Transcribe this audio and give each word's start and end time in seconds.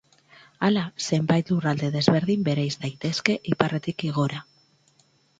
Hala, 0.67 0.83
zenbait 1.07 1.49
lurralde 1.53 1.89
desberdin 1.95 2.45
bereiz 2.47 2.71
daitezke 2.85 3.35
iparretik 3.51 4.07
hegora. 4.07 4.41